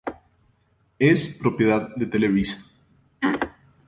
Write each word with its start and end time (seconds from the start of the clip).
Es 0.97 1.27
propiedad 1.35 1.93
de 1.95 2.07
Televisa. 2.07 2.57